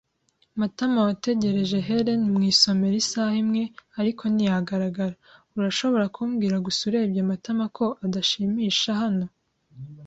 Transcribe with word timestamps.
Matamawategereje 0.59 1.77
Helen 1.87 2.21
mu 2.31 2.39
isomero 2.51 2.95
isaha 3.03 3.35
imwe, 3.43 3.63
ariko 3.99 4.23
ntiyagaragara. 4.33 5.15
Urashobora 5.57 6.05
kubwira 6.15 6.55
gusa 6.65 6.81
urebye 6.89 7.21
Matama 7.29 7.65
ko 7.77 7.85
adashimisha 8.05 8.91
hano. 9.03 9.25